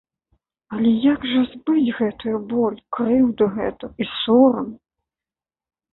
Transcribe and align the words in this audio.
Але 0.75 0.93
як 1.13 1.27
жа 1.31 1.41
збыць 1.51 1.93
гэтую 1.99 2.35
боль, 2.55 2.79
крыўду 2.97 3.45
гэту 3.59 3.93
і 4.03 4.11
сорам? 4.21 4.67